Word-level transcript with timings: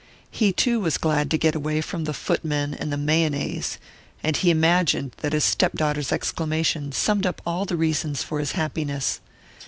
He 0.31 0.51
too 0.51 0.79
was 0.79 0.97
glad 0.97 1.29
to 1.29 1.37
get 1.37 1.53
away 1.53 1.79
from 1.79 2.05
the 2.05 2.13
footmen 2.15 2.73
and 2.73 2.91
the 2.91 2.97
mayonnaise, 2.97 3.77
and 4.23 4.35
he 4.35 4.49
imagined 4.49 5.13
that 5.17 5.33
his 5.33 5.43
stepdaughter's 5.43 6.11
exclamation 6.11 6.91
summed 6.91 7.27
up 7.27 7.39
all 7.45 7.65
the 7.65 7.77
reasons 7.77 8.23
for 8.23 8.39
his 8.39 8.53
happiness. 8.53 9.19